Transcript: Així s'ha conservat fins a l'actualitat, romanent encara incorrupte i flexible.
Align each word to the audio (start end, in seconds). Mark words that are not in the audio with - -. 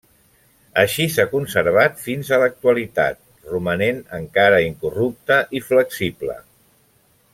Així 0.83 1.03
s'ha 1.15 1.25
conservat 1.33 1.99
fins 2.05 2.31
a 2.31 2.39
l'actualitat, 2.43 3.19
romanent 3.51 4.01
encara 4.21 4.63
incorrupte 4.73 5.39
i 5.61 5.63
flexible. 5.69 6.39